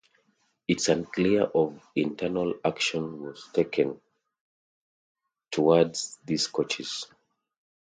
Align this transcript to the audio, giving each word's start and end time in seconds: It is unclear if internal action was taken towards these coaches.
It 0.67 0.77
is 0.77 0.89
unclear 0.89 1.51
if 1.53 1.73
internal 1.95 2.55
action 2.65 3.21
was 3.21 3.47
taken 3.53 4.01
towards 5.51 6.17
these 6.25 6.47
coaches. 6.47 7.05